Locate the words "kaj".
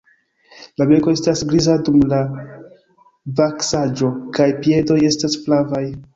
4.41-4.51